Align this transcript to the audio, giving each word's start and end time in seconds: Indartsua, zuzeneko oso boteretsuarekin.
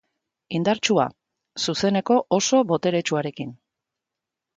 Indartsua, 0.59 1.03
zuzeneko 1.65 2.17
oso 2.39 2.61
boteretsuarekin. 2.73 3.53